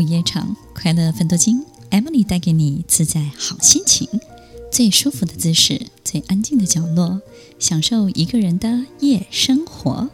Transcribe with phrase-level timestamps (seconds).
[0.00, 4.08] 午夜场快乐分多金，Emily 带给你自在好心情，
[4.72, 7.20] 最舒服的姿势，最安静的角落，
[7.58, 10.08] 享受一个人的夜生活。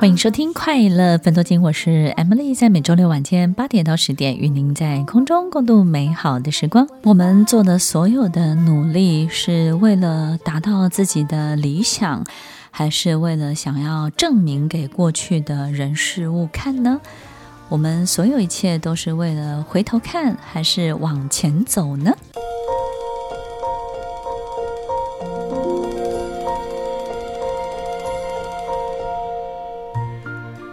[0.00, 6.88] 欢迎收听快乐分多金，我是 Emily，在每周六晚间八点到十点，与您在空中共度美好的时光。
[7.04, 12.24] 我们做的所有的努力，是为了达到自己的理想，
[12.70, 17.00] 还是为了想要证明给过去的人事物看呢？
[17.68, 22.12] 我们所有一切都是为了回头看，还是往前走呢？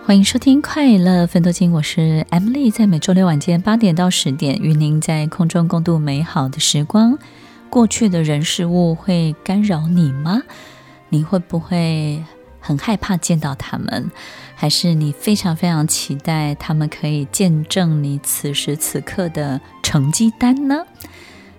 [0.06, 7.18] 欢迎收听快乐分多金，我是 Emily，在每周六晚间八点到十点，与您在空中共度美好的时光。
[7.72, 10.44] 过去的人事物会干扰你吗？
[11.16, 12.22] 你会不会
[12.60, 14.12] 很害怕见到他们？
[14.54, 20.86] 还是你非常非常期待他们可以见证你此时此刻的成绩单呢？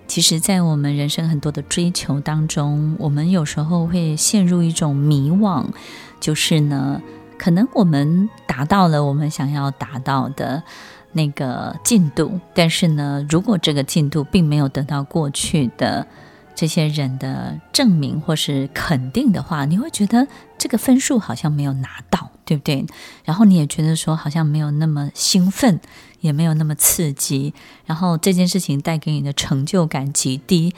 [0.07, 5.65] 其实，在我们人生很多的追求当中，我们有时候会陷入一种迷惘，
[6.19, 7.01] 就是呢。
[7.39, 10.63] 可能我们达到了我们想要达到的
[11.13, 16.07] 那个进度，但是呢，如果这个进度并没有得到过去的
[16.57, 20.27] 这些人的证明或是肯定的话，你会觉得
[20.57, 22.83] 这个分数好像没有拿到，对不对？
[23.23, 25.79] 然后你也觉得说好像没有那么兴奋，
[26.19, 27.53] 也没有那么刺激，
[27.85, 30.73] 然后这件事情带给你的成就感极低，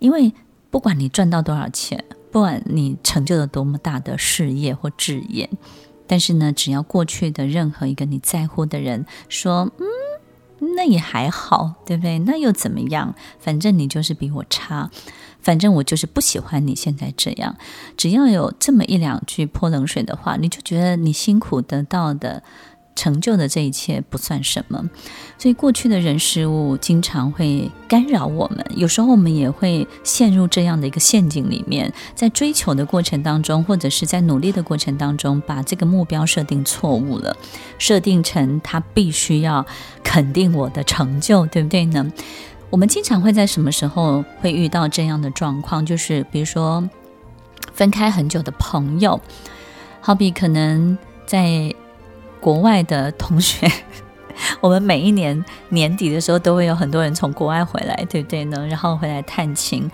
[0.00, 0.34] 因为
[0.70, 5.48] 不管你赚到多少钱，不管你成就了多么大的事业或志业。
[6.06, 12.18] 但是呢，只要过去的任何一个你在乎的人说，嗯，那也还好，对不对？
[12.18, 13.14] 那又怎么样？
[13.40, 14.90] 反正你就是比我差，
[15.42, 17.56] 反正我就是不喜欢你现在这样。
[17.96, 22.42] 只要有这么一两句泼冷水的话，你就觉得你辛苦得到的。
[22.94, 24.90] 成就的这一切不算什么，
[25.38, 28.62] 所以过去的人事物经常会干扰我们。
[28.76, 37.34] 有时候我们也会陷入这样的一个陷阱里面，在追求的过程当中，或者是在努力的过程当中，把这个目标设定错误了，
[37.78, 39.64] 设定成他必须要
[40.04, 42.12] 肯定我的成就，对不对呢？
[42.72, 45.84] 我们经常会在什么时候会遇到这样的状况？
[45.84, 46.82] 就是比如说
[47.74, 49.20] 分开很久的朋友，
[50.00, 50.96] 好比可能
[51.26, 51.72] 在。
[52.40, 53.70] 国外的同学，
[54.60, 58.66] 我们每一年年底的时候都会有很多人从国外回来，对不对呢？
[58.66, 59.88] 然后回来探亲，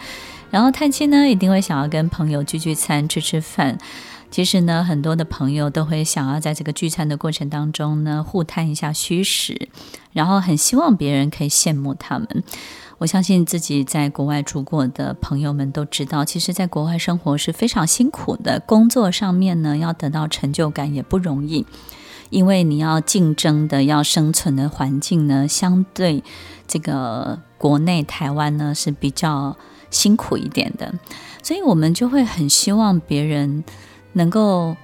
[0.50, 3.76] 然后探亲呢，一定会想要跟朋友聚聚餐、吃吃饭。
[4.30, 9.68] 其实呢，很多的朋友都会想要在这个聚餐的过程当中呢，互探一下虚实，
[10.12, 12.44] 然后很希望别人可以羡慕他们。
[12.98, 21.64] 我相信自己在国外住过的朋友们都知道，其实，在国外生活是非常辛苦的，工作上面呢，要得到成就感也不容易。
[22.30, 26.22] 因为你要竞争的、要生存的环境呢，相对
[26.66, 29.56] 这个国内台湾呢是比较
[29.90, 30.92] 辛苦一点的，
[31.42, 33.64] 所以我们就会很希望别人
[34.12, 34.76] 能够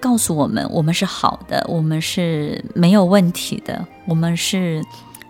[0.00, 4.82] 告诉我们，我们是好的，我们是没有问题的，我们是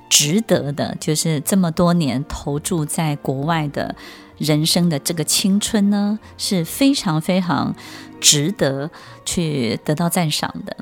[0.09, 3.95] 值得的，就是这么多年投注在国外的
[4.37, 7.75] 人生的这个青春呢，是非常非常
[8.21, 8.91] 值得
[9.25, 10.77] 去得到赞赏的。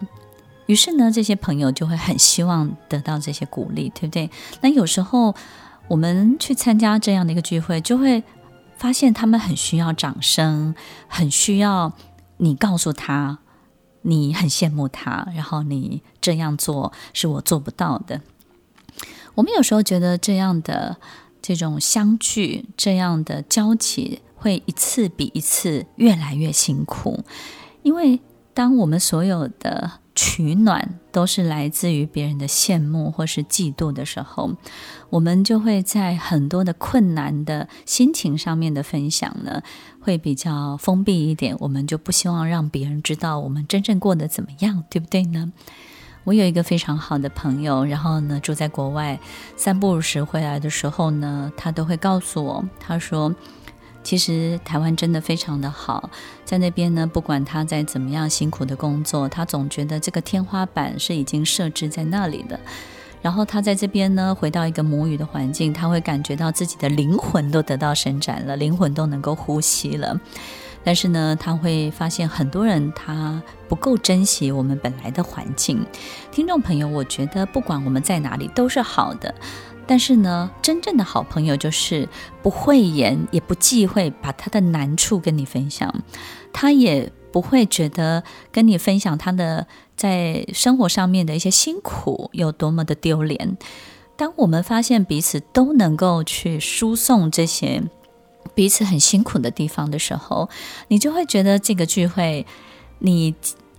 [0.67, 4.29] 于是呢，这些朋友就会很希望得到这些鼓励，对不对？
[4.63, 5.33] 那有时候
[5.87, 8.25] 我们去参加这样的一个聚会，就会
[8.77, 10.75] 发现他们很需要掌声，
[11.07, 11.93] 很需要
[12.39, 13.39] 你告诉他
[14.03, 18.21] 你很羡慕他，然后你这样做是我做不到的。
[19.35, 20.97] 我们有时候觉得这样的
[21.43, 27.25] 这种相聚，这样的交集，会一次比一次越来越辛苦，
[27.83, 28.21] 因为
[28.57, 34.51] 当我们所有的取暖都是来自于别人的羡慕或是嫉妒的时候，
[35.11, 39.61] 我们就会在很多的困难的心情上面的分享呢，
[40.01, 41.55] 会比较封闭一点。
[41.61, 45.53] 我们就不希望让别人知道我们真正过得怎么样，对不对呢？
[46.25, 49.21] 我有一个非常好的朋友，然后呢，住在国外，
[49.55, 53.35] 散步时回来的时候呢，他都会告诉我，他说。
[54.07, 56.09] 其实台湾真的非常的好，
[56.45, 62.57] 在那边呢，不管他在怎么样辛苦的工作，他总觉得这个天花板是已经设置在那里的。
[63.21, 70.17] 然后他在这边呢，回到一个母语的环境，他会感觉到自己的灵魂都得到伸展了，灵魂都能够呼吸了。
[70.85, 75.85] 但是呢，他会发现很多人他不够珍惜我们本来的环境。
[76.31, 79.35] 听众朋友，我觉得不管我们在哪里都是好的。
[79.87, 82.09] 但是呢，真正的好朋友就是
[82.43, 85.95] 不讳言，也不忌讳把他的难处跟你分享，
[86.53, 89.67] 他也不会觉得跟你分享他的
[89.97, 93.57] 在生活上面的一些辛苦有多么的丢脸。
[94.17, 97.83] 当我们发现彼此都能够去输送这些
[98.55, 100.49] 彼此很辛苦的地方的时候，
[100.89, 102.45] 你就会觉得这个聚会
[102.99, 103.35] 你。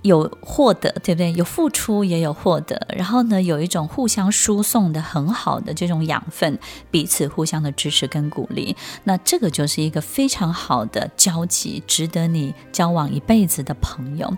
[0.08, 1.32] 有获得，对不对？
[1.34, 2.88] 有付出，也有获得。
[2.96, 6.58] 然后呢，有一种互相输送的很好的这种养分，
[6.90, 8.76] 彼此互相的支持跟鼓励。
[9.04, 14.36] 那这个就是一个非常好的交集，值得你交往一辈子的朋友。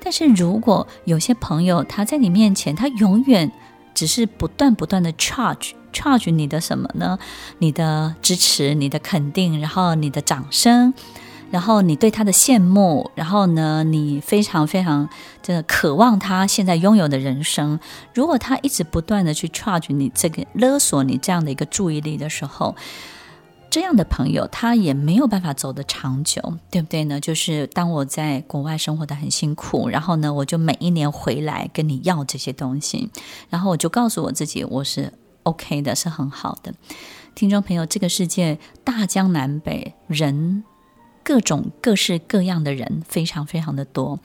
[0.00, 3.50] 但是如果有些朋友他在你面前，他永远
[3.94, 7.18] 只是不断不断的 charge charge 你的什么呢？
[7.58, 10.92] 你的支持，你的肯定，然后你的掌声。
[11.50, 15.08] 然后你对他的羡慕，然后呢，你非常非常
[15.44, 17.78] 的渴望他现在拥有的人生。
[18.12, 22.74] 如果他一直不断的去 charge 你这个勒索你这样的一个注意力的时候，
[23.70, 27.20] 这样的朋友他也没有办法走得长久，对不对呢？
[27.20, 33.08] 就是当我在国外生活得很辛苦，然后呢，我就每一年回来跟你要这些东西，
[33.50, 35.12] 然后我就告诉我自己我是
[35.44, 36.74] OK 的，是很好的。
[37.34, 40.64] 听众朋友，这个世界大江南北人。
[41.26, 44.20] 各种各式各样的人非常非常的多，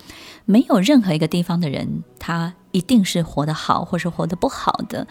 [0.46, 5.08] 没有任何一个地方的人他一定是活得好或是活得不好的。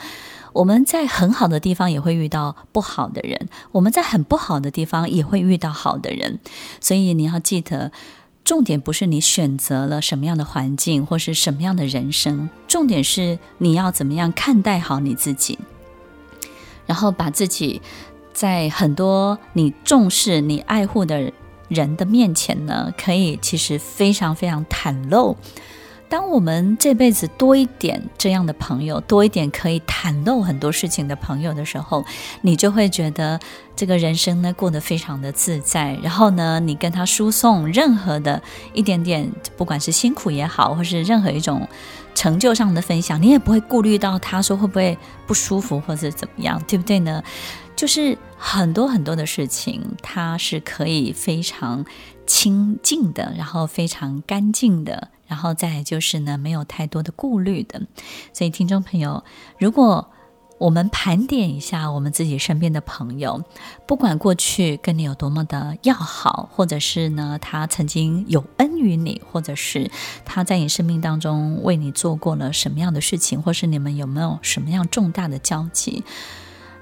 [0.52, 6.38] 我们在很好的地方也会遇到不好的人，我们在很不好的地方也会遇到好的人。
[6.81, 7.90] 所以你要记得，
[8.44, 15.58] 重点不是你选择了什么样的环境或是什么样的人生，重点是你要怎么样看待好你自己，
[16.87, 17.82] 然后把自己
[18.32, 21.32] 在很多你重视、你爱护的
[21.70, 21.96] 人。
[21.96, 25.37] 的面前呢，可以其实非常非常袒露。
[26.08, 32.05] 当我们这辈子多一点这样的朋友，多一点可以袒露很多事情的朋友的时候，
[32.40, 33.38] 你就会觉得
[33.76, 35.96] 这个人生呢过得非常的自在。
[36.02, 38.43] 然后呢，你跟他输送任何的
[38.73, 41.69] 一点点，不管是辛苦也好，或是任何一种
[42.14, 44.96] 成就上的分享，你也不会顾虑到他说会不会
[45.26, 47.23] 不舒服或者怎么样，对不对呢？
[47.80, 51.86] 就是很多很多的事情，它是可以非常
[52.26, 57.80] 清净的，然后非常干净的，然后再就是呢，没有太多的顾虑的。
[58.34, 59.24] 所以，听众朋友，
[59.58, 60.10] 如果
[60.58, 63.42] 我们盘点一下我们自己身边的朋友，
[63.86, 69.90] 不管过去跟你有多么的要好，或者是呢，他曾经有恩于你，或者是
[70.26, 76.04] 他在你生命当中为你做过了什么样的事情，或是你们有没有什么样重大的交集。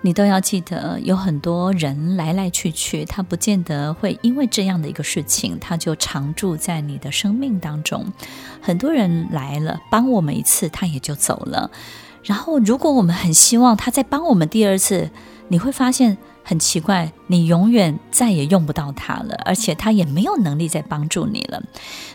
[0.00, 8.12] 你都要记得，有很多人来来去去，他不见得会因为这样的一个事情，他就常住在你的生命当中。
[8.60, 11.70] 很多人来了，帮我们一次，他也就走了。
[12.22, 15.10] 然后，如果我们很希望他再帮我们第二次，
[15.48, 16.18] 你会发现。
[16.48, 21.62] 很奇怪，你永远再也用不到它了，而且它也没有能力再帮助你了。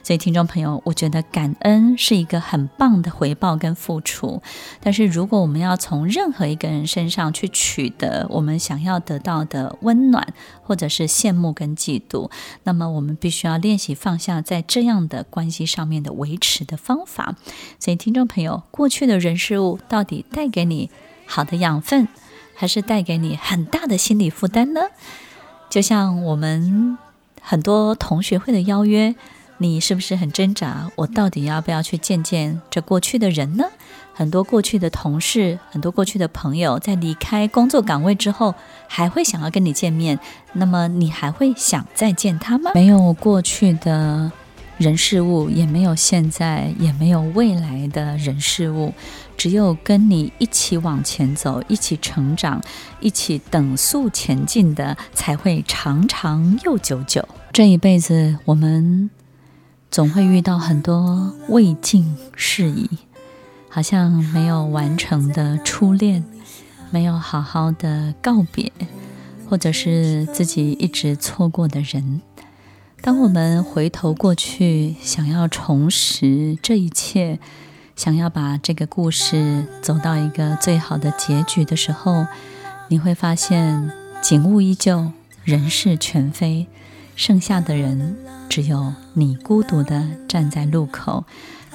[0.01, 4.41] 所以，听众朋友，我觉得感恩是一个很棒的回报跟付出。
[4.81, 10.33] 但是，如果我们要从任何一个人身上去取得我们想要得到的温暖，
[10.63, 12.31] 或者是羡慕跟嫉妒，
[12.63, 17.35] 那么我们必须要练习放下在这样的关系上面的维持的方法。
[17.77, 20.89] 所以，听众朋友，过去的人事物到底带给你
[21.27, 22.07] 好的养分，
[22.55, 24.81] 还是带给你很大的心理负担呢？
[25.69, 26.97] 就像我们
[27.41, 29.15] 很多同学会的邀约，
[29.57, 30.91] 你是不是很挣扎？
[30.95, 33.65] 我到底要不要去见见这过去的人呢？
[34.15, 38.53] 很多过去的同事，很多过去的朋友，在离开工作岗位之后，
[38.87, 40.19] 还会想要跟你见面。
[40.53, 42.69] 那么你还会想再见他吗？
[42.75, 44.31] 没有过去的
[44.83, 48.93] 人事物，也没有现在，也没有未来的人事物。
[49.37, 52.61] 只有跟你一起往前走，一起成长，
[52.99, 57.25] 一起等速前进的，才会长长又久久。
[57.53, 59.09] 这一辈子，我们
[59.89, 62.89] 总会遇到很多未尽事宜，
[63.69, 66.25] 好像没有完成的初恋，
[66.91, 68.69] 没有好好的告别，
[69.47, 72.21] 或者是自己一直错过的人。
[73.05, 77.37] 当我们回头过去，想要重拾这一切。
[77.97, 82.25] 想要把这个故事走到一个最好的结局的时候，
[82.87, 83.91] 你会发现
[84.21, 85.11] 景物依旧，
[85.43, 86.67] 人事全非，
[87.17, 88.15] 剩下的人
[88.47, 91.25] 只有你孤独地站在路口，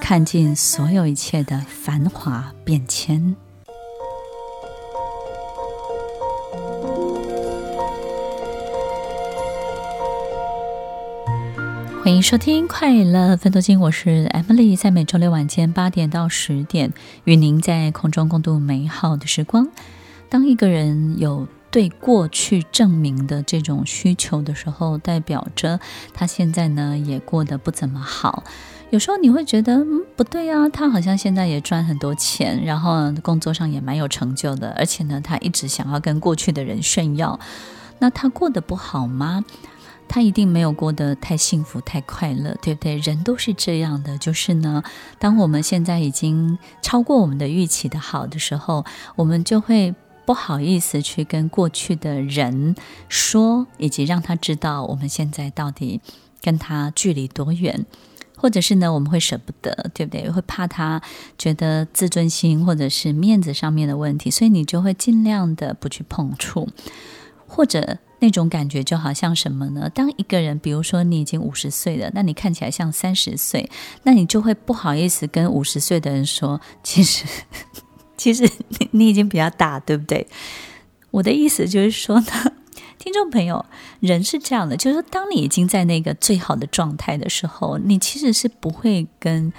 [0.00, 3.36] 看尽所有一切的繁华变迁。
[12.08, 16.90] 欢迎收听《快乐分多金》，我是 Emily，在每周六晚间八点到十点，
[17.24, 19.68] 与您在空中共度美好的时光。
[20.30, 25.80] 当一个人有对过去证明的这种需求的时候，代表着
[26.14, 28.42] 他现在呢也过得不怎么好。
[28.88, 37.38] 有时候你会觉得，嗯，不对啊，他好像现在也赚很多钱，然后工作上也蛮有成就的，而且呢，他一直想要跟过去的人炫耀。
[37.98, 39.44] 那他过得不好吗？
[40.08, 42.96] 他一定没有过得太幸福、太快乐，对不对？
[42.96, 44.82] 人都是这样的，就是呢，
[45.18, 48.84] 当我们现在已经超过我们的预期的好的时候，
[49.16, 52.74] 我们就会不好意思去跟过去的人
[53.08, 56.00] 说，以及让他知道我们现在到底
[56.40, 57.84] 跟他距离多远，
[58.36, 60.30] 或者是呢，我们会舍不得，对不对？
[60.30, 61.00] 会怕他
[61.36, 66.68] 觉得自尊心或者是面子上面的问题，所以你就会尽量的不去碰触，
[67.46, 67.98] 或者。
[68.20, 69.88] 那种感觉就好像什么呢？
[69.94, 73.70] 当一个人，比如说你已经五十岁了，那你看起来像三十岁，
[74.02, 77.24] 那你就会不好意思跟五十岁的人说，其实，
[78.16, 80.26] 其实你你已经比较大，对不对？
[81.10, 82.26] 我的意思就是说呢，
[82.98, 83.64] 听众朋友，
[84.00, 89.52] 人是这样的，就是说，当你已经在那个最好的状态的时候，你其实是不会跟。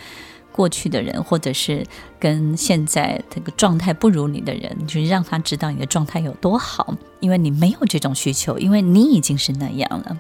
[0.60, 1.88] 过去的人，或者是
[2.20, 10.20] 跟现在这个状态不如你的人，就是让他知道你的状态有多好，因为你没有这种需求，因为你已经是那样了。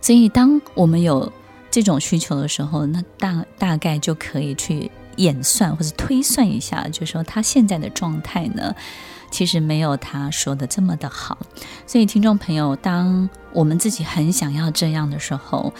[0.00, 1.32] 所以，当我们有
[1.72, 8.72] 这种需求的时候，那大大概就可以去演算或者推算一下，就是说他现在的状态呢，
[9.32, 11.36] 其实没有他说的这么的好。
[11.84, 15.74] 所以，听众朋友，当我们自己很想要这样的时候，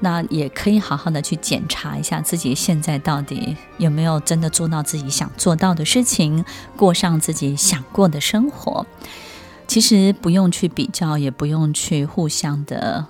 [0.00, 6.44] 那也可以好好的去检查一下自己现在到底有没有真的做到自己想做到的事情，
[6.76, 8.86] 过上自己想过的生活。
[9.66, 13.06] 其实不用去比较，也不用去互相的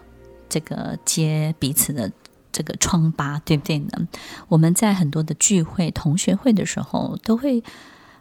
[0.49, 2.13] 这个揭彼此的
[2.53, 4.09] 这个疮疤，对不对呢？
[4.49, 7.63] 我们在很多的聚会、同学会的时候，都会。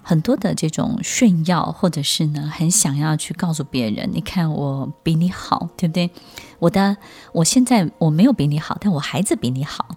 [0.04, 6.12] 很多的这种炫耀，或者是呢，很想要去告诉别人，你看我比你好，对不对？
[6.60, 6.96] 我的，
[7.32, 9.88] 我现在我没有比你好，但我孩子比你好。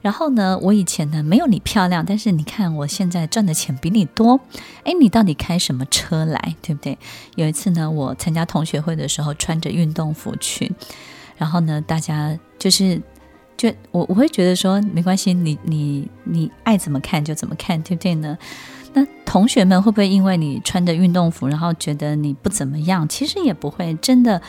[0.00, 4.40] 然后呢，我以前呢没有你漂亮，但是你看我现在赚的钱比你多。
[4.84, 6.96] 哎，你到底开什么车来，对不对？
[7.34, 10.72] 有一次呢，我参加同学会的时候，穿着运动服去，
[11.36, 13.00] 然后呢，大家就是
[13.56, 18.36] 就我我会觉得说，没关系，你你你爱怎么看就怎么看， 对不对呢？
[18.96, 23.06] 那同学们会不会因为你穿着运动服，然后觉得你不怎么样？
[23.06, 24.40] 其实也不会，真的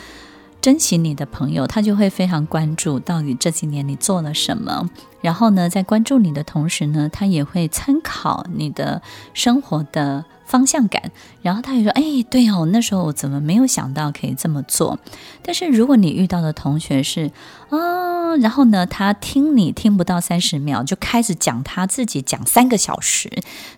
[0.62, 4.88] 珍惜你的朋友，他就会非常关注到底这几年你做了什么。
[5.20, 9.02] 然后呢，在关注你的同时呢，他也会参考你的
[9.34, 11.12] 生活的方向感。
[11.42, 14.98] 然后他也说：“哎，对哦，那时候我怎么没有想到可以这么做？”
[15.44, 17.30] 但是如果你遇到的同学是
[17.70, 23.28] 啊，然后呢，他听你听不到三十秒，就开始讲他自己讲三个小时，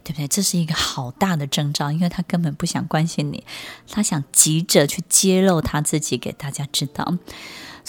[0.04, 0.28] 对不对？
[0.28, 3.44] 这是一个好大的征兆，因为他根本不想关心你，
[3.90, 7.16] 他想急着去揭露他自己给大家知道。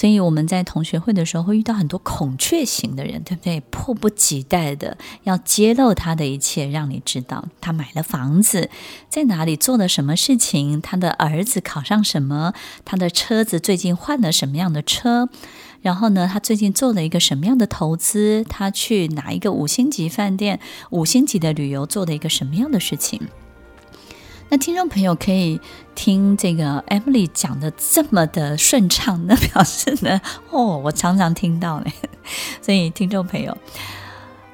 [0.01, 3.59] 所以我们在同学会的时候会遇到很多孔雀型的人，对不对？
[3.69, 8.71] 迫不及待的要揭露他的一切，让你知道他买了房子，
[9.09, 15.29] 在哪里做了什么事情，他的儿子考上什么，他的车子最近换了什么样的车，
[15.83, 23.21] 然后呢，他最近做了一个什么样的投资，他去哪一个五星级饭店、五星级的旅游做了一个什么样的事情。
[24.53, 25.57] 那听众朋友可以
[25.95, 30.19] 听这个 Emily 讲的这么的顺畅，那表示呢，
[30.51, 31.93] 哦，我常常听到嘞。
[32.61, 33.57] 所以听众朋友，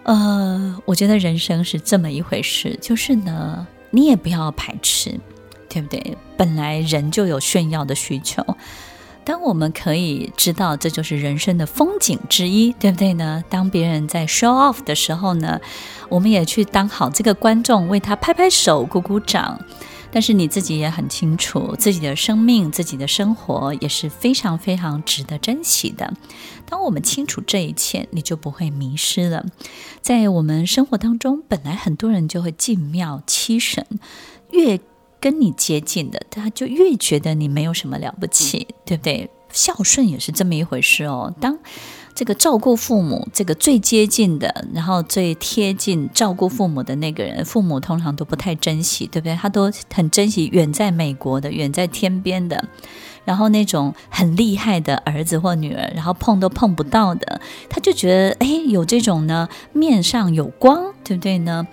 [0.04, 5.20] 呃，我觉得人生是这么一回事，就是呢，你也不要排斥，
[5.68, 6.16] 对不对？
[6.38, 8.46] 本来人就有炫耀的需求，
[9.28, 13.44] 当我们可以知道这就是人生的风景之一，对不对呢？
[13.50, 15.60] 当别人在 show off 的时候呢，
[16.08, 19.60] 我们也去当好这个观众，为他拍拍手、鼓鼓掌。
[20.10, 26.14] 但是你自己也很清楚，自己的生命、自己的生活也是非常非常值得珍惜的。
[26.66, 29.46] 当我们清楚这一切，你就不会迷失了。
[30.00, 33.86] 在我们生活当中，本来很多人就会进庙七神，
[34.52, 34.80] 越
[35.20, 39.30] 跟你接近的，他就越觉得你没有什么了不起，对不对？
[39.52, 41.34] 孝顺也是这么一回事哦。
[41.40, 41.58] 当
[42.14, 49.36] 这个照顾父母，这个最接近的，然后最贴近照顾父母的那个人，父母通常都不太珍惜，对不对？
[49.36, 52.68] 他都很珍惜远在美国的、远在天边的，
[53.24, 61.66] 然后那种很厉害的儿子或女儿，然后碰都碰不到的，他就觉得，哎，有这种呢，面上有光，对不对呢？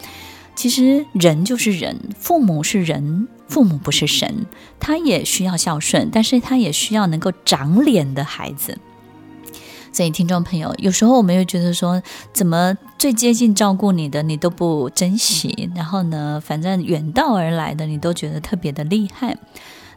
[0.54, 4.46] 其实人就是人，父母是人，父母不是神，
[4.80, 8.76] 他也需要孝顺，但是他也需要能够长脸的孩子。
[9.92, 19.36] 所以，听众朋友，有时候我们又觉得说，怎么最接近照顾你的你都不珍惜，然后呢，反正远道而来的你都觉得特别的厉害。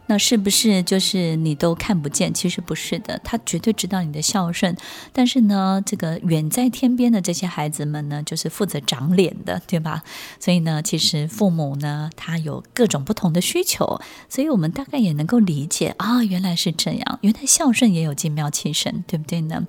[0.08, 2.34] 那是不是就是你都看不见？
[2.34, 4.76] 其实不是的，他绝对知道你的孝顺。
[5.12, 10.02] 但是呢，这个远在天边的这些孩子们呢，就是负责长脸的，对吧？
[10.40, 19.66] 所以呢，其实父母呢，他有各种不同的需求，所以我们大概也能够理解啊，原来是这样，原来孝顺也有精妙其神，对不对呢？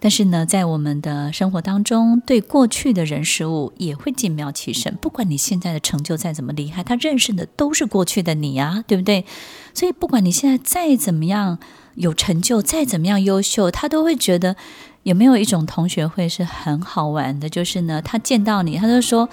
[0.00, 4.96] 但是呢，在我们的生活当中，对过去的人事物也会精妙其神。
[5.00, 9.24] 不管你现在的成就再怎么厉害，他认识的都是过去的你啊，对不对？
[9.72, 11.58] 所以，不管你现在再怎么样
[11.94, 14.56] 有成就，再怎么样优秀，他都会觉得
[15.04, 19.28] 有没有一种同学会是很好玩的，就是呢，他见到你，他就说：“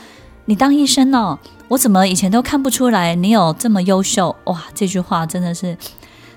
[0.45, 1.37] 你当医生哦，
[1.67, 5.77] 我怎么以前都看不出来你有这么优秀？”哇，这句话真的是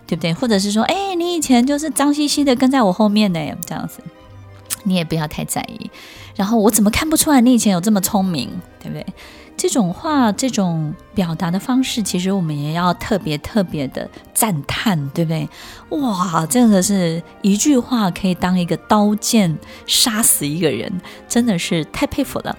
[0.07, 0.35] 对不对？
[0.35, 4.03] 或者是说：“哎，你以前就是脏兮兮的跟在我后面呢，这样子。”
[4.85, 5.91] 你也不要太在意，
[6.37, 8.49] 然后我怎么看不出来你以前有这么聪明，
[8.81, 9.05] 对不对？
[9.57, 15.49] 这种话，这种表达的方式，其实我们也要特别特别的赞叹，对不对？
[15.91, 22.59] 哇，真的是一句话可以当一个刀剑杀死一个人，真的是太佩服了。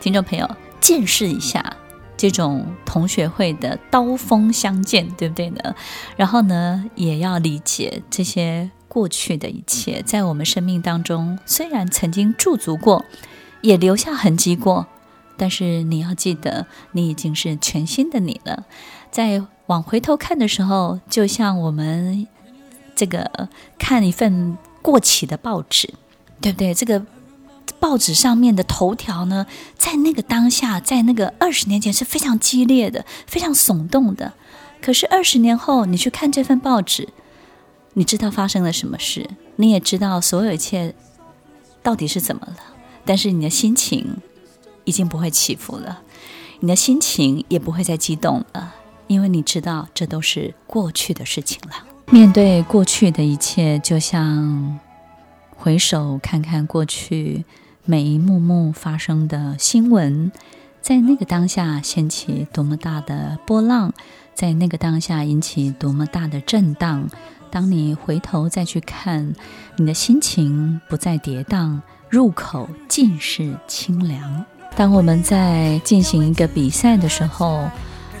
[0.00, 0.48] 听众朋友，
[0.80, 1.74] 见识一下
[2.14, 5.74] 这种同学会的刀锋相见，对不对呢？
[6.14, 8.70] 然后呢，也要理解这些。
[8.94, 13.04] 过去的一切，在我们生命当中，虽然曾经驻足过，
[13.60, 14.86] 也留下痕迹过，
[15.36, 18.66] 但是你要记得，你已经是全新的你了。
[19.10, 22.28] 在往回头看的时候，就像我们
[22.94, 25.92] 这个看一份过期的报纸，
[26.40, 26.72] 对不对？
[26.72, 27.04] 这个
[27.80, 29.44] 报纸上面的头条呢，
[29.76, 34.34] 在那个当下，在那个二十年前是非常激烈的，非常耸动的。
[34.80, 37.08] 可是二十年后，你去看这份报纸。
[37.94, 40.94] 你知道发生了什么事，你也知道所有一切
[41.82, 42.56] 到底是怎么了，
[43.04, 44.16] 但是你的心情
[44.84, 46.02] 已经不会起伏了，
[46.58, 48.74] 你的心情也不会再激动了，
[49.06, 51.74] 因为你知道这都是过去的事情了。
[52.10, 54.78] 面对过去的一切，就像
[55.56, 57.44] 回首看看过去
[57.84, 60.32] 每一幕幕发生的新闻，
[60.82, 63.94] 在那个当下掀起多么大的波浪，
[64.34, 67.08] 在那个当下引起多么大的震荡。
[67.54, 69.32] 当你回头再去看，
[69.76, 74.44] 你的心情不再跌宕，入口尽是清凉。
[74.74, 77.70] 当我们在进行一个比赛的时候，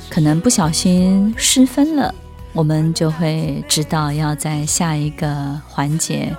[0.08, 2.14] 可能不小心失分了，
[2.52, 6.32] 我们就会知道要在下一个环节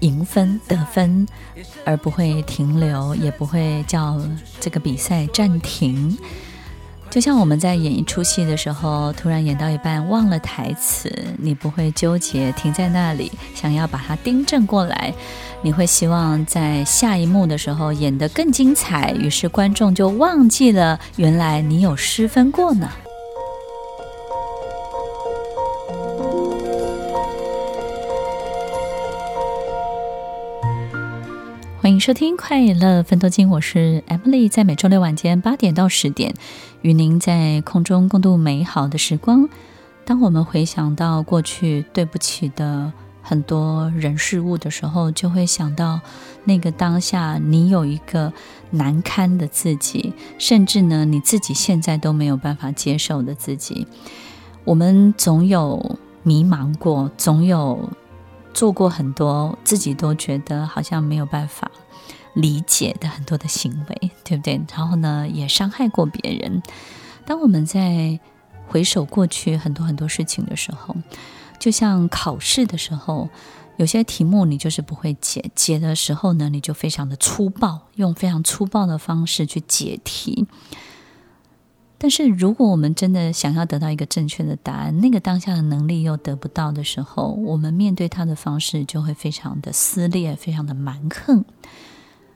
[0.00, 1.28] 赢分得分，
[1.84, 4.18] 而不会停留，也不会叫
[4.58, 6.16] 这个比赛暂停。
[7.12, 15.12] 就像我们在演一出戏的时候，突然演到一半忘了台词，你不会纠结，停在那里，想要把它订正过来，
[15.60, 22.88] 你会希望在下一幕的时候演得更精彩，于是观众就忘记了原来你有失分过呢。
[32.02, 36.34] 收听《快乐奋斗金》，我是 Emily，在每周六晚间八点到十点，
[36.80, 39.48] 与您在空中共度美好的时光。
[40.04, 46.00] 当我们回想到过去对不起的很多人事物的时候，就会想到
[46.42, 48.32] 那个当下你有一个
[48.72, 53.86] 难堪的自己，甚至呢你自己现在都没有办法接受的自己。
[54.64, 57.88] 我们总有迷茫过，总有。
[58.54, 61.70] 做过很多自己都觉得好像没有办法
[62.34, 64.60] 理解的很多的行为，对不对？
[64.74, 66.62] 然后呢，也伤害过别人。
[67.24, 68.18] 当我们在
[68.66, 70.96] 回首过去很多很多事情的时候，
[71.58, 73.28] 就像考试的时候，
[73.76, 80.46] 有些题目你就是不会解，解的时候呢，你就非常的粗暴，用非常粗暴的方式去解题。
[81.98, 91.44] 但是，如果我们真的想要得到一个正确的答案，那个当下的能力又得不到的时候，我们面对它的方式就会非常的撕裂，非常的蛮横。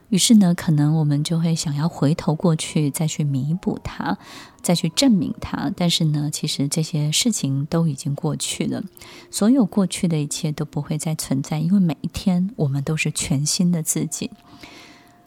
[0.09, 4.17] 于是呢，可能我们就会想要回头过去，再去弥补它，
[4.61, 5.71] 再去证明它。
[5.75, 8.81] 但是呢，其实这些事情都已经过去了，
[9.29, 14.31] 所有过去的一切都不会再存在，因为每一天我们都是全新的自己。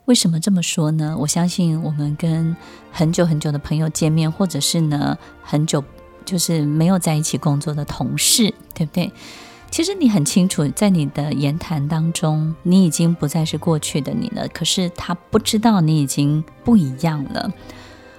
[0.06, 1.14] 为什么这么说呢？
[1.20, 2.56] 我相信我们跟
[2.90, 5.84] 很久很久的朋友见面，或者是呢很久
[6.24, 9.12] 就是没有在一起工作的同事，对不对？
[9.70, 14.48] 其实你很清楚，在你的言谈当中，你已经不再是过去的你了。
[14.48, 17.50] 可是他不知道你已经不一样了。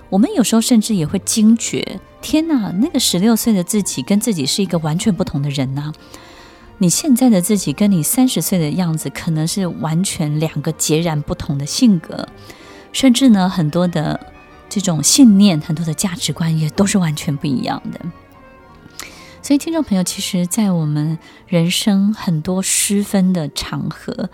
[0.09, 5.93] 我们有时候甚至也会惊觉：天哪，那个十六岁的自己跟自己是一个完全不同的人呐！
[6.77, 12.27] 你现在的自己跟你三十岁的样子可能是完全两个截然不同的性格，
[12.91, 14.19] 甚至呢，很多的
[14.67, 17.99] 这种信念、很多的价值观也都是完全不一样的。
[19.43, 24.29] 所以，听众朋友，其实，在我们人生很多失分的场合，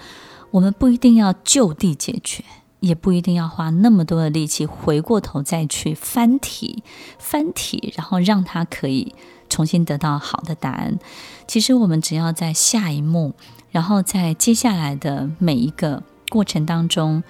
[0.51, 2.43] 我们不一定要就地解决，
[2.81, 6.83] 也不一定要花那么多的力气回过头再去翻题、
[7.17, 9.15] 翻题，然后让他可以
[9.49, 10.99] 重新得到好的答案。
[11.47, 13.33] 其实，我们只要在下一幕，
[13.71, 17.23] 然后在接下来的每一个过程当中，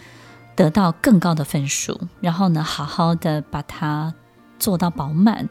[0.56, 4.16] 得到更高的分数，然后呢，好好的把它
[4.58, 5.48] 做到饱满。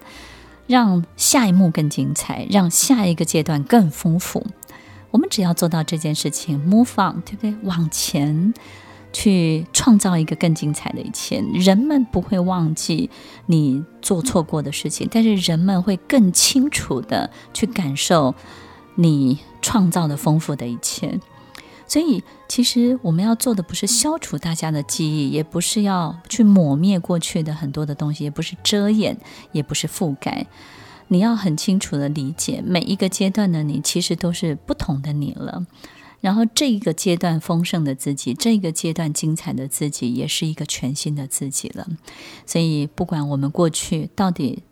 [0.67, 4.47] 让下一幕更精彩，让下一个阶段更丰富。
[5.11, 7.55] 我们只要做到这件事情，move on，对不对？
[7.63, 8.53] 往前
[9.13, 11.43] 去创造一个更精彩的一切。
[11.55, 13.09] 人们不会忘记
[13.47, 18.35] 你做错过的事情，但是人们会更清楚地去感受
[18.97, 21.19] 你创造的丰富的一切。
[21.89, 29.17] 所以，其实我们要做的不是消除大家的记忆，也不是要去抹灭过去的很多的东西，也不是遮掩，
[29.53, 30.47] 也不是覆盖。
[31.09, 35.65] 你要很清楚的理解，每一个阶段的你，其实都是不同的你了。
[36.21, 41.87] 然后，这一个阶段丰盛的自己，这个阶段精彩的自己，也是一个全新的自己了。
[42.45, 44.63] 所以，不管我们过去到底。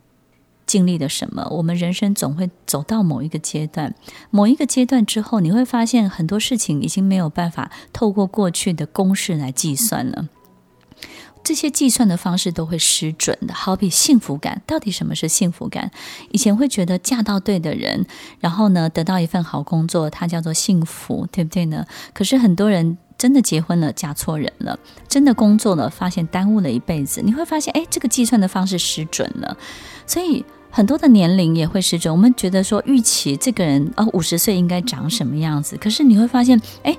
[0.65, 1.47] 经历了什么？
[1.51, 3.93] 我们人生总会走到某一个阶段，
[4.31, 10.27] 某一个阶段之后，你会发现很多事情已经没有办法透过过去的公式来计算了。
[11.43, 13.53] 这些计算的方式都会失准的。
[13.53, 15.91] 好比幸福感，到底什么是幸福感？
[16.31, 18.07] 以前会觉得嫁到对的人，
[18.39, 21.85] 然后呢，得到一份好工作，它叫做幸福，对不对呢？
[22.15, 27.21] 可是很多人真的结婚了，嫁错人了；真的工作了，发现耽误了一辈子。
[27.23, 29.57] 你会发现，哎，这个计算的方式失准了，
[30.05, 30.43] 所以。
[30.71, 36.93] 很多的年龄也会失准，我们觉得说预期这个人哦，五十岁应该长什么样子，可是你会发现，哎，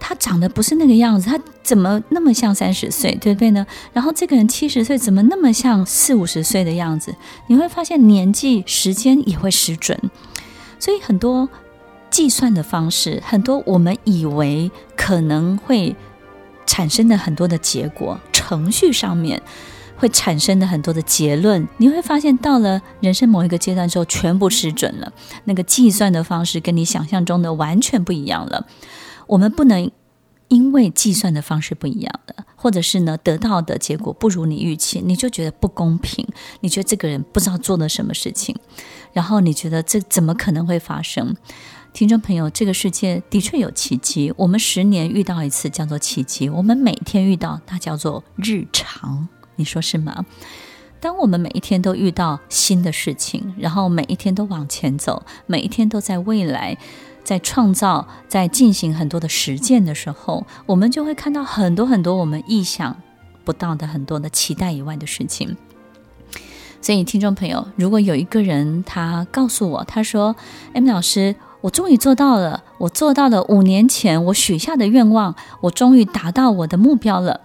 [0.00, 3.64] 他长得不是那个样子，他怎么那么像三十岁，对不对呢？
[3.92, 7.14] 然后这个人七十岁怎么那么像四五十岁的样子？
[7.46, 9.96] 你会发现年纪、时间也会失准，
[10.80, 11.48] 所以很多
[12.12, 15.96] 计算的方式，很多我们以为可能会
[16.64, 19.42] 产生的很多的结果，程序上面。
[19.94, 25.12] 会产生的很多的结论，你会发现到了人生某一个阶段之后，全部失准了。
[25.44, 28.66] 那个计算的方式跟你想象中的完全不一样了。
[29.28, 29.88] 我们不能
[30.48, 36.26] 因为计算的方式不一样了，或者是呢得到的结果不如你预期，你就觉得不公平，
[36.62, 38.56] 你觉得这个人不知道做了什么事情，
[39.12, 41.36] 然后你觉得这怎么可能会发生？
[41.92, 49.28] 听众朋友，这个世界的确有奇迹，我们十年遇到一次叫做奇迹，我们每天遇到它叫做日常。
[49.56, 50.24] 你说是吗？
[51.00, 56.78] 当我们每一天都遇到新的事情，然后每一天都往前走，每一天都在未来，
[57.22, 62.96] 在创造，在进行很多的实践的时候，我们就会看到很多很多我们意想
[63.44, 65.58] 不到的很多的期待以外的事情。
[66.80, 70.34] 所以，听众朋友，如果有一个人他告诉我，他说
[70.72, 77.40] ：“M 老师，我终于做到了，我做到了五年前我许下的愿望，我终于达到我的目标了。”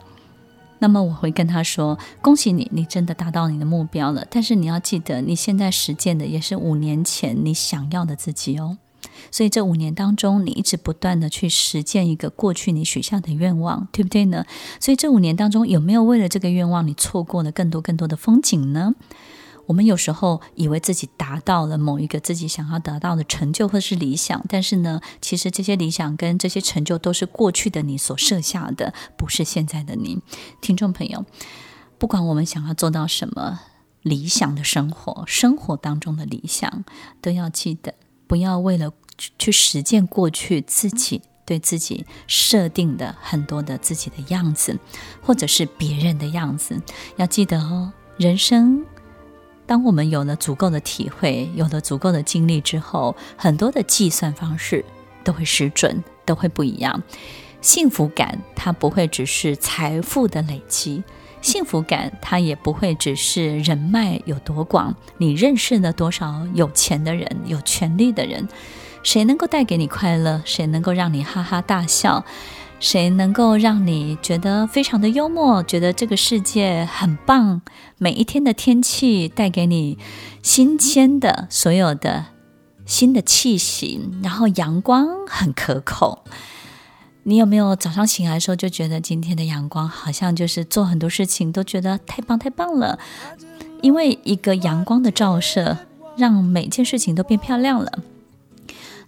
[0.80, 4.26] 那么我会跟他说：“恭喜你，你真的达到你的目标了。
[4.30, 8.78] 但是你要记得，你现在实践的也是五年前你想要的自己哦。
[9.32, 14.46] 所以这五年当中，你一直不断的去实践一个过去你许下的愿望，对不对呢？
[14.80, 18.94] 所以这五年当中，有没有为了这个愿望，你错过了更多更多的风景呢？”
[19.68, 30.20] 我们有时候以为自己达到了某一个自己想要得到的成就或是理想，但是呢，其实这些理想跟这些成就都是过去的你所设下的，不是现在的你。
[30.62, 31.26] 听众朋友，
[31.98, 33.60] 不管我们想要做到什么
[34.02, 36.86] 理想的生活，生活当中的理想，
[37.22, 37.94] 都要记得
[38.26, 38.94] 不要为了
[39.38, 44.80] 去实践过去自己对自己设定的很多的自己的样子，
[45.22, 46.82] 或者是别人的样子，
[47.18, 48.86] 要记得哦，人生。
[49.68, 54.84] 当我们有了足够的体会，有了足够的经历之后，很多的计算方式
[55.24, 57.04] 都会失准，都会不一样。
[57.60, 61.04] 幸福感它不会只是财富的累积，
[61.42, 68.48] 幸福感它也不会只是人脉有多广，你认识了多少有钱的人、有权力的人，
[69.04, 72.24] 谁能够带给你快乐，谁能够让你哈哈大笑。
[72.80, 77.62] 谁能够让你觉得非常的幽默，觉得这个世界很棒？
[77.98, 79.98] 每一天的天气带给你
[80.44, 82.28] 新鲜的所有的
[82.86, 86.24] 新的气息，然后阳光很可口。
[87.24, 93.00] 你有没有早上醒来的时候就觉得今天的阳光好像就是做很多事情都觉得太棒太棒了？
[93.82, 95.80] 因为一个阳光的照射，
[96.16, 97.92] 让每件事情都变漂亮了。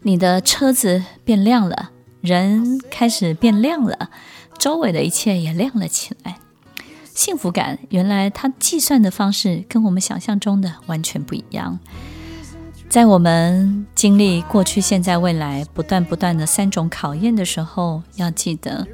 [0.01, 1.91] 你的车子变亮了。
[2.21, 4.09] 人开始变亮了，
[4.57, 6.39] 周围的一切也亮了起来。
[7.13, 11.79] 幸福感原来它计算的方式跟我们想象中的完全不一样。
[12.87, 18.87] 在我们经历过去、现在、未来不断不断的三种考验的时候，要记得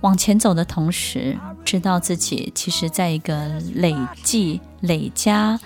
[0.00, 3.94] 往前走的同时，知道自己其实在一个累
[4.24, 5.60] 计、累加，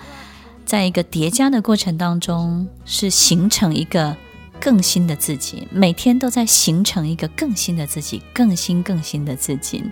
[0.63, 4.15] 在一个叠加的过程当中，是形成一个
[4.59, 5.67] 更新的自己。
[5.71, 9.83] 每天都在形成一个更新的自己，更新、更新的自己。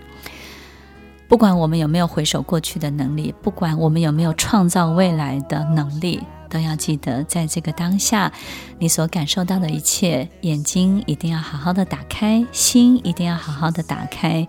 [1.28, 6.22] 不管我们有没有回首过去的能力，不管我们有没有创造未来的能力。
[6.48, 8.32] 都要记得，在这个当下，
[8.78, 14.46] 你所感受到的一切，眼睛一定要好好的打开，心一定要好好的打开。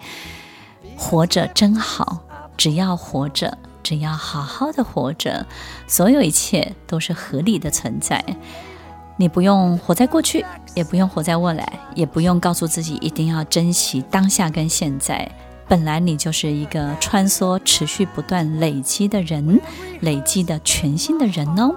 [0.96, 2.22] 活着真好，
[2.56, 5.48] 只要活着，只要好好的活着，
[5.88, 8.24] 所有一切都是合理的存在。
[9.18, 15.30] 你不用活在过去，也不用活在未来，也不用告诉自己一定要珍惜当下跟现在。
[15.68, 19.60] 本来你就是一个穿梭、持续不断累积的人，
[20.00, 21.76] 累积的全新的人哦。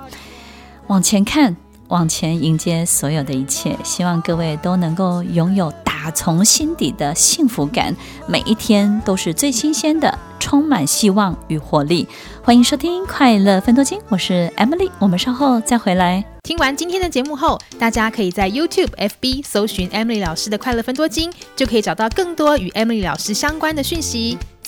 [0.87, 1.57] 往前看，
[1.89, 3.77] 往前迎接所有的一切。
[3.83, 7.95] 希望各位都能够拥有打从心底的幸福感，
[8.27, 12.09] 每一天都是最新鲜的，充满希望与活力。
[12.43, 16.25] 欢迎收听《快乐分多金》，我是 Emily，我们稍后再回来。
[16.43, 24.39] 听完今天的节目后，大家可以在 YouTube、FB 搜寻 Emily 老师的快乐分多金，就可以找到更多与 Emily 老师相关的讯息。